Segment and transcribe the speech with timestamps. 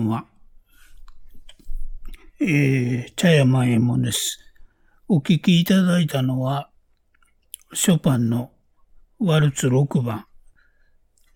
[0.00, 0.24] こんばんは。
[2.40, 4.38] えー、茶山右衛門です。
[5.08, 6.70] お聞きいただいたのは、
[7.74, 8.50] ショパンの
[9.18, 10.24] ワルツ6番、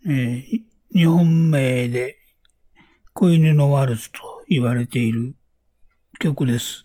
[0.07, 0.63] えー、
[0.95, 2.17] 日本名で
[3.13, 5.35] 子犬のワルツと言われている
[6.19, 6.85] 曲です。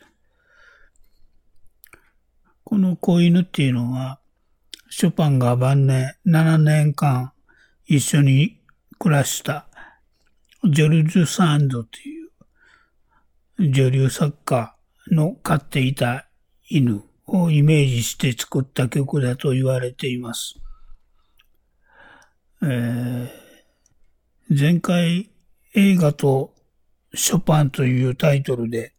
[2.65, 4.19] この子犬っていうのは、
[4.89, 7.31] ショパンが晩年7年間
[7.85, 8.59] 一緒に
[8.97, 9.68] 暮らした
[10.65, 12.25] ジョルジュ・サンドとい
[13.67, 14.75] う女流作家
[15.09, 16.27] の飼っていた
[16.69, 20.59] 犬をイメージして作った曲だと言われています。
[22.61, 23.29] えー、
[24.49, 25.29] 前回
[25.75, 26.53] 映画と
[27.13, 28.93] ショパンというタイトルで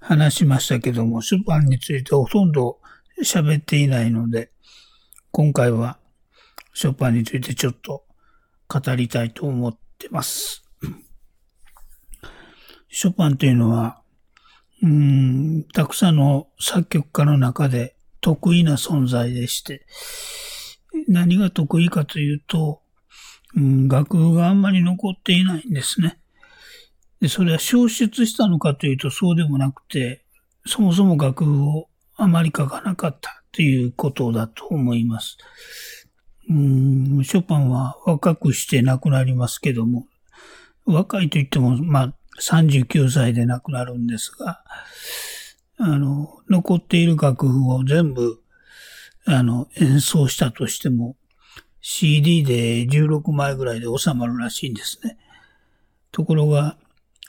[0.00, 2.78] 話しましたけども、ショパンについてほとんど
[3.24, 4.50] 喋っていないので、
[5.32, 5.98] 今回は
[6.74, 8.04] ショパンについてちょっと
[8.68, 10.65] 語りたいと思ってます。
[12.98, 14.00] ショパンというのは、
[14.82, 19.84] うん、たくさんの作曲家の中で得意な存在でして、
[21.06, 22.80] 何が得意かというと、
[23.54, 26.18] うん、楽譜があんまり残っていないんですね。
[27.20, 30.24] で、それは消失したのかというとそうでもなくて、
[30.64, 35.36] そもそも楽譜をあまり書かなかったということだと思います。
[36.48, 40.06] うん、ショパンは若くして亡くなりますけども、
[40.86, 44.62] 若いと言っても、まあ、39歳で亡くなるんですが、
[45.78, 48.40] あの、残っている楽譜を全部、
[49.26, 51.16] あの、演奏したとしても、
[51.80, 55.18] CD で16枚ぐらいで収まるらしいんですね。
[56.12, 56.76] ところが、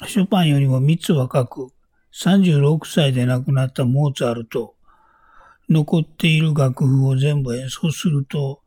[0.06, 1.70] ショパンよりも3つ若く、
[2.14, 4.76] 36歳で亡くなったモーツァルト、
[5.70, 8.62] 残っている楽譜を全部演奏すると、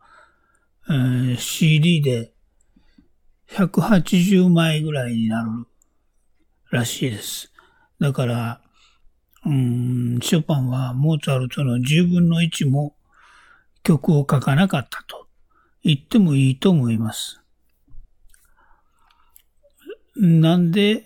[0.89, 2.33] えー、CD で
[3.49, 5.51] 180枚ぐらいになる
[6.71, 7.53] らしいです。
[8.01, 8.61] だから、
[9.47, 12.95] うん、ショパンはモーツァルトの10分の1も
[13.83, 15.27] 曲を書かなかったと
[15.83, 17.41] 言ってもいいと思います。
[20.17, 21.05] なんで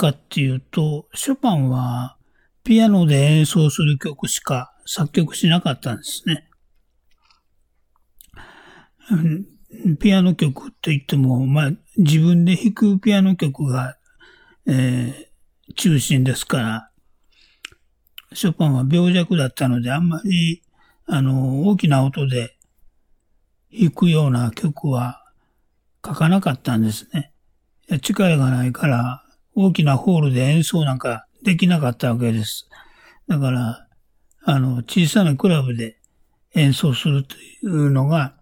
[0.00, 2.16] かっていうと、ショパンは
[2.64, 6.48] ピアノで演奏する曲しか作曲しなかったんですね。
[10.00, 13.96] ピアノ曲って言っても、まあ自分で弾くピアノ曲が
[14.66, 16.90] えー、中心ですから、
[18.32, 20.62] ショパンは病弱だったので、あんまり、
[21.06, 22.56] あの、大きな音で
[23.72, 25.24] 弾くような曲は
[26.04, 27.32] 書かなかったんですね。
[28.02, 29.24] 力がないから、
[29.54, 32.68] 大きなホールで演奏なんかできなかったわけです。
[33.28, 33.88] だから、
[34.44, 35.98] あの、小さなクラブで
[36.54, 38.34] 演奏するというのが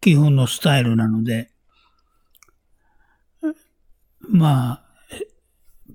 [0.00, 1.50] 基本のスタイルなので、
[4.20, 4.89] まあ、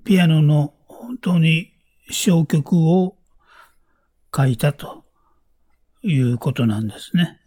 [0.06, 1.72] ピアノの本当に
[2.10, 3.16] 小曲を
[4.34, 5.04] 書いたと
[6.02, 7.40] いうことなんですね。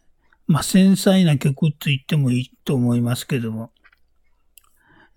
[0.46, 3.72] まあ、繊細な曲と言ってもいいと思いますけども、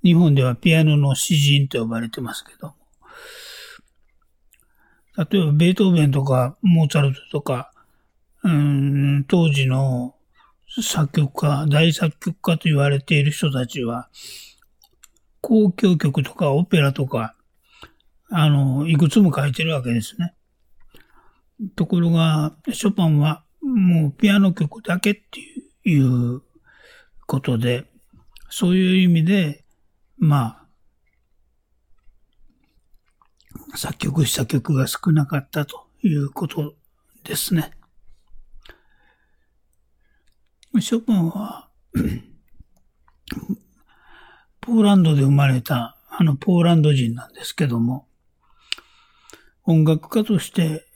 [0.04, 2.74] 日本ではピアノの詩人と呼ばれてますけども、
[5.16, 7.72] 例えばベートーベンとかモーツァルトとか、
[8.44, 10.14] うん、当時の
[10.80, 14.08] 作曲家、大作曲家と言われている人たちは、
[15.42, 17.34] 交響曲とかオペラとか、
[18.30, 20.34] あの、いくつも書いてるわけですね。
[21.76, 25.40] ところが、ショパンはもうピアノ曲だけって
[25.88, 26.42] いう
[27.26, 27.86] ことで、
[28.48, 29.64] そういう意味で、
[30.18, 30.66] ま
[33.72, 36.74] あ、作曲した曲が少なかったということ
[37.24, 37.72] ですね。
[40.80, 41.68] ショパンは
[44.62, 48.06] ポーランドで生まれた、あの、ポーランド人なんですけども、
[49.64, 50.86] 音楽家として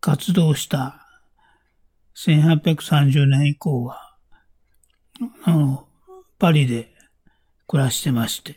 [0.00, 1.06] 活動した
[2.16, 4.16] 1830年以降は、
[5.44, 5.86] あの、
[6.38, 6.94] パリで
[7.66, 8.56] 暮らしてまして、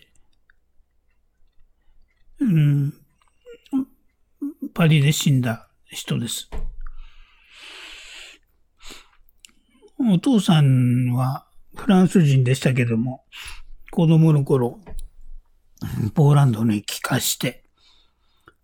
[2.39, 2.93] うん、
[4.73, 6.49] パリで死んだ人です。
[9.99, 11.45] お父さんは
[11.75, 13.25] フランス人でしたけども、
[13.93, 14.79] 子供の頃、
[16.15, 17.63] ポーランドに帰化して、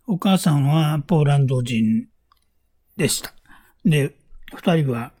[0.08, 2.08] お母さんはポーランド人
[2.96, 3.32] でした。
[3.84, 4.16] で、
[4.56, 5.12] 二人は、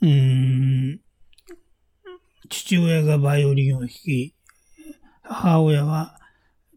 [0.00, 1.00] うん、
[2.50, 4.36] 父親がバイオリンを弾き、
[5.22, 6.20] 母親は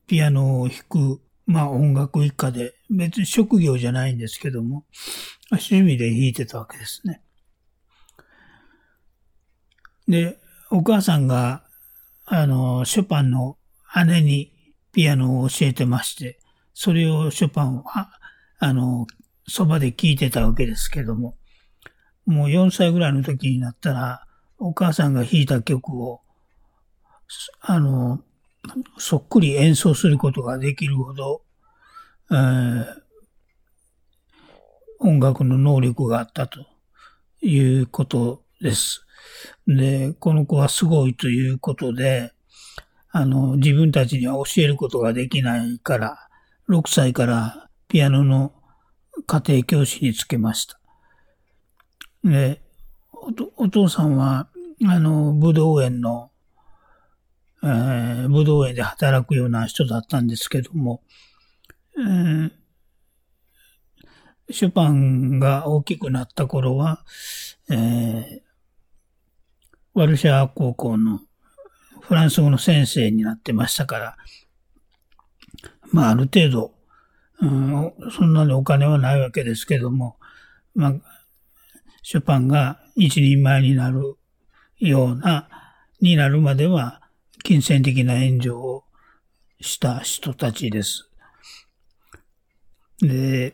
[0.08, 4.88] ピアノを弾く、まあ音楽一家で、別に職業じゃないんですけども、
[5.52, 7.22] 趣味で弾いてたわけですね。
[10.08, 10.40] で、
[10.72, 11.63] お母さんが
[12.36, 13.60] あの、ショパンの
[14.08, 14.52] 姉に
[14.92, 16.40] ピアノを教えてまして、
[16.74, 18.10] それをショパンは、
[18.58, 19.06] あの、
[19.48, 21.38] そばで聴いてたわけですけども、
[22.26, 24.26] もう4歳ぐらいの時になったら、
[24.58, 26.22] お母さんが弾いた曲を、
[27.62, 28.24] あの、
[28.98, 31.44] そっくり演奏することができるほど、
[32.32, 32.86] えー、
[34.98, 36.66] 音楽の能力があったと
[37.44, 39.06] いうことです。
[39.68, 42.34] で、この子はすごいということで、
[43.12, 46.18] あの、自分たちには教えることができないから、
[46.70, 48.54] 6歳からピアノの
[49.28, 50.80] 家庭教師につけました。
[52.24, 52.62] で、
[53.58, 54.50] お父さんは、
[54.86, 56.32] あの、武道園の、
[57.64, 61.02] えー、武道園で働くような人だったんですけども、
[61.98, 62.52] えー、
[64.50, 67.06] ショパンが大きくなった頃は、
[67.70, 68.43] えー、
[69.94, 71.22] ワルシャワ高校の
[72.02, 74.18] フランス語の先生になってましたから、
[75.92, 76.74] まあある程度、
[77.42, 80.18] うん、そんなにお金はないわけですけども、
[80.74, 80.94] まあ、
[82.02, 84.18] ショパンが一人前になる
[84.80, 85.48] ような、
[86.02, 87.02] になるまでは、
[87.44, 88.86] 金銭的な援助を
[89.62, 91.10] した人たちです。
[93.00, 93.54] で、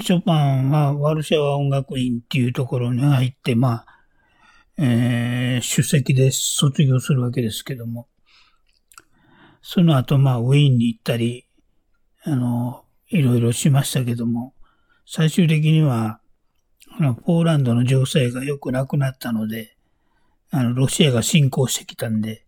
[0.00, 3.97] ショパンはワルシャワ音楽院っていうところに入って、まあ、
[4.78, 8.08] えー、出席で卒業するわけですけども、
[9.60, 11.46] その後、まあ、ウィーンに行ったり、
[12.22, 14.54] あの、いろいろしましたけども、
[15.04, 16.20] 最終的には、
[16.98, 19.76] あの、ポーランドの情勢が良くなくなったので、
[20.50, 22.44] あの、ロシアが侵攻してきたんで、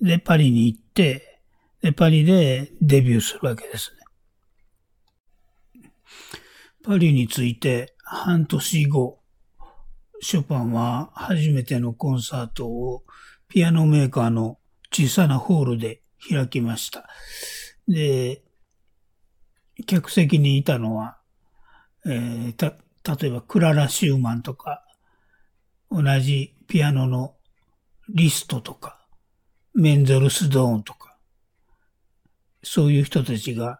[0.00, 1.40] で、パリに行って、
[1.82, 4.04] で、パリでデビューするわけですね。
[6.82, 9.20] パリについて半年後、
[10.24, 13.02] ショパンは初めてのコンサートを
[13.46, 14.58] ピアノメーカーの
[14.90, 16.00] 小さなホールで
[16.30, 17.06] 開きました。
[17.86, 18.42] で、
[19.84, 21.18] 客席にいたのは、
[22.06, 22.72] えー、た、
[23.14, 24.82] 例えばクララ・シューマンとか、
[25.90, 27.34] 同じピアノの
[28.08, 29.06] リストとか、
[29.74, 31.18] メンゼルスドーンとか、
[32.62, 33.78] そういう人たちが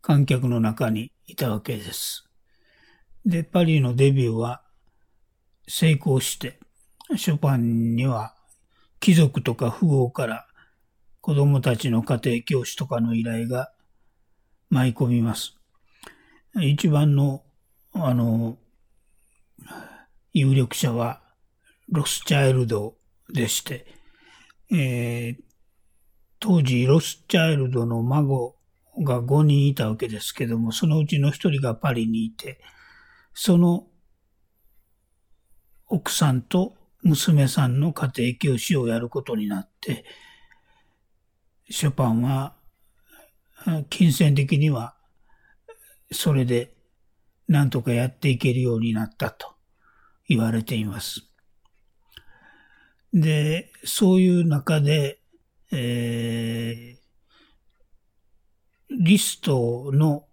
[0.00, 2.31] 観客の中にいたわけです。
[3.24, 4.62] で、パリのデビューは
[5.68, 6.58] 成功して、
[7.16, 8.34] ショパンには
[9.00, 10.46] 貴族とか富豪から
[11.20, 13.72] 子供たちの家庭教師とかの依頼が
[14.70, 15.56] 舞い込みます。
[16.60, 17.42] 一番の、
[17.92, 18.58] あの、
[20.32, 21.20] 有力者は
[21.88, 22.96] ロスチャイルド
[23.32, 23.86] でして、
[24.70, 25.42] えー、
[26.40, 28.56] 当時ロスチャイルドの孫
[29.04, 32.58] が5人いたわけですけども、そのうちの1人がパリにいて、
[33.34, 33.86] その
[35.86, 40.04] 奥さんと娘さんの家庭教師をやることになって、
[41.70, 42.54] ショパンは
[43.90, 44.94] 金銭的には
[46.10, 46.74] それで
[47.48, 49.54] 何とかやっていけるようになったと
[50.28, 51.28] 言われています。
[53.12, 55.20] で、そういう中で、
[55.70, 57.02] えー、
[58.90, 60.26] リストの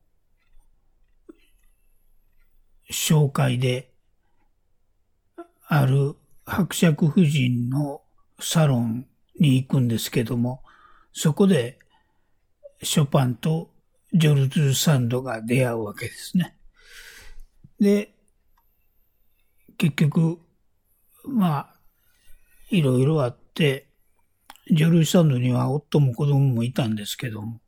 [2.92, 3.92] 紹介で、
[5.68, 6.16] ある
[6.46, 8.02] 伯爵夫人の
[8.40, 9.06] サロン
[9.40, 10.64] に行くんですけども、
[11.14, 11.78] そこで
[12.82, 13.72] ショパンと
[14.14, 16.58] ジョルズ・サンドが出会うわけですね。
[17.80, 18.16] で、
[19.78, 20.40] 結局、
[21.26, 21.76] まあ、
[22.70, 23.88] いろいろあって、
[24.72, 27.62] ジョルジ・サンドには夫も子供もいたんですけども、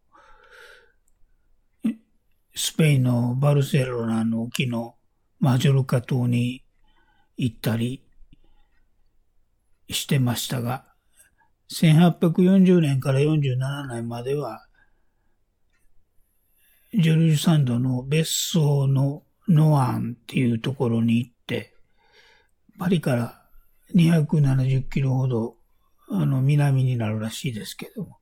[2.56, 4.96] スペインのバルセロナの沖の
[5.42, 6.64] マジョルカ島に
[7.36, 8.04] 行ったり
[9.90, 10.86] してましたが、
[11.72, 14.68] 1840年から47年までは
[16.94, 21.74] ジョルジュサンドの別荘のノアンっていうところに行って、
[22.78, 23.42] パリから
[23.96, 25.56] 270キロほど
[26.12, 28.20] あの南になるらしいですけども、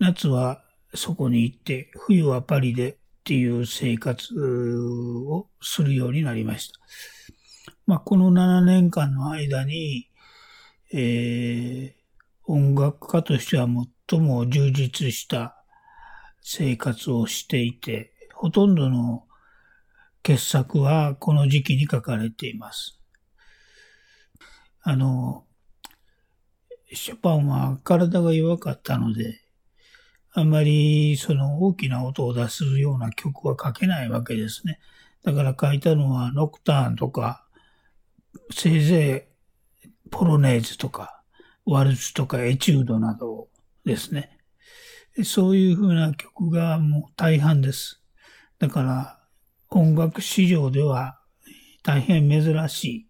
[0.00, 0.62] 夏は
[0.94, 6.78] そこに行って、冬はパリでっていう生活をするようになりました。
[7.84, 10.08] まあ、この7年間の間に、
[10.92, 11.92] えー、
[12.44, 13.66] 音楽家としては
[14.08, 15.60] 最も充実した
[16.40, 19.24] 生活をしていて、ほとんどの
[20.22, 23.00] 傑作はこの時期に書かれています。
[24.82, 25.44] あの、
[26.92, 29.45] ショパンは体が弱かったので、
[30.38, 34.80] あんまりその大きな音を出すような曲は書けないわけですね。
[35.24, 37.46] だから書いたのはノクターンとか、
[38.52, 39.30] せいぜ
[39.82, 41.22] いポロネーズとか、
[41.64, 43.48] ワルツとかエチュードなど
[43.86, 44.38] ですね。
[45.24, 48.02] そういう風な曲がもう大半です。
[48.58, 49.18] だから
[49.70, 51.18] 音楽史上では
[51.82, 53.08] 大変珍しい、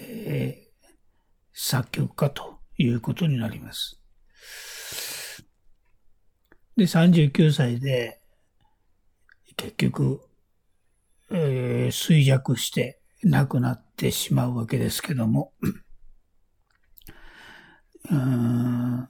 [0.00, 0.86] えー、
[1.52, 4.01] 作曲家ということになります。
[6.82, 8.20] で、39歳で
[9.56, 10.20] 結局、
[11.30, 15.52] えー、衰弱して亡くなってしまうわけですけども、
[18.10, 19.08] うん。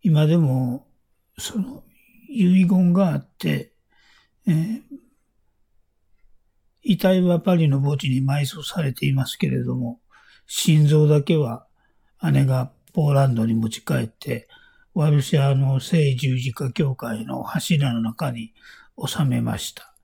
[0.00, 0.86] 今でも、
[1.36, 1.84] その、
[2.30, 3.74] 遺言があって、
[4.46, 4.80] えー、
[6.82, 10.00] 遺体はパリの墓地に埋葬されていますけれども、
[10.46, 11.66] 心臓だけは
[12.32, 14.48] 姉がポーランドに持ち帰って、
[14.94, 18.52] ワルシャの聖十字架教会の柱の中に
[19.02, 19.94] 収めました。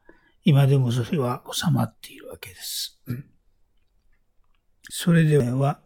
[0.44, 2.98] 今でもそれは収まっているわけです。
[4.88, 5.80] それでは、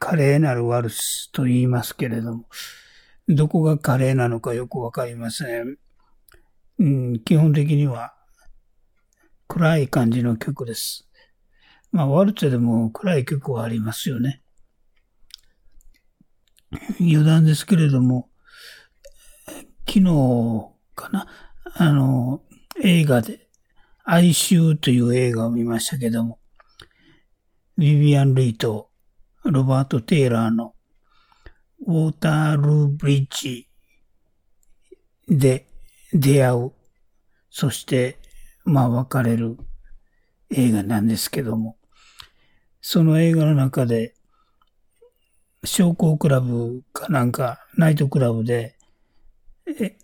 [0.00, 2.46] 華麗なるワルスと言いますけれども、
[3.28, 5.78] どこが華麗なのかよくわかりません。
[6.80, 8.14] うん、基本的には
[9.46, 11.08] 暗い感じの曲です。
[11.92, 14.42] まあ、ワルツでも暗い曲はありますよね。
[17.00, 18.30] 余談ですけれども、
[19.86, 21.26] 昨日かな、
[21.74, 22.42] あの、
[22.82, 23.48] 映画で、
[24.04, 26.40] 哀愁という映画を見ましたけども、
[27.78, 28.90] ビビアン・ルイと
[29.44, 30.74] ロバート・テイラーの
[31.86, 33.68] ウォータールーブリッジ
[35.28, 35.66] で
[36.12, 36.72] 出会う。
[37.50, 38.18] そして、
[38.64, 39.56] まあ別れる
[40.50, 41.76] 映画なんですけども、
[42.80, 44.15] その映画の中で、
[45.66, 48.76] 商工クラブかなんか、ナイトクラブで、
[49.66, 49.96] え、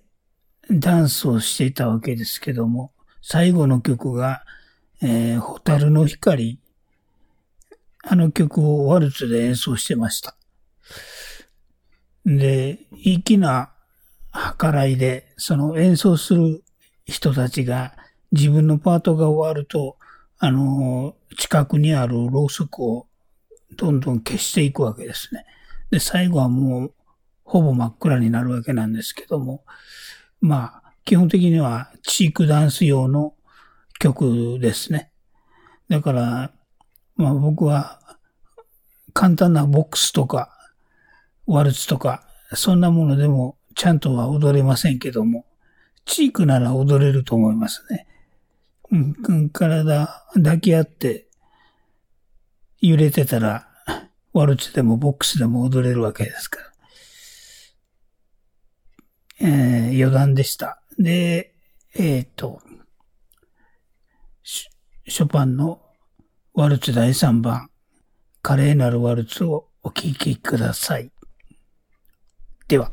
[0.70, 2.92] ダンスをしていたわけですけども、
[3.22, 4.44] 最後の曲が、
[5.00, 6.58] えー、ホタルの光
[8.04, 10.36] あの曲をワルツで演奏してました。
[12.26, 13.72] で、粋な
[14.58, 16.64] 計らいで、その演奏する
[17.04, 17.94] 人たちが
[18.32, 19.96] 自分のパートが終わると、
[20.38, 23.06] あの、近くにあるろうそくを
[23.76, 25.44] どんどん消していくわけですね。
[25.90, 26.94] で、最後はもう、
[27.44, 29.64] ほぼ真っ暗になるわけなんですけども、
[30.40, 33.34] まあ、基本的にはチークダンス用の
[33.98, 35.10] 曲ですね。
[35.88, 36.52] だから、
[37.16, 38.00] まあ僕は
[39.12, 40.50] 簡単なボックスとか
[41.46, 42.24] ワルツとか
[42.54, 45.46] そんなものでもちゃんとは踊れませんけども、
[46.04, 48.06] チークなら踊れると思いますね。
[48.90, 48.96] う
[49.32, 51.26] ん、体抱き合って
[52.82, 53.68] 揺れてたら
[54.32, 56.66] ワルツでもボックスでも踊れるわけですから。
[59.40, 60.82] えー、余談でした。
[60.98, 61.54] で、
[61.94, 62.60] えっ、ー、と、
[64.42, 65.80] ショパンの
[66.54, 67.70] ワルツ第3番、
[68.40, 71.12] 華麗なるワルツをお聴きください。
[72.66, 72.90] では。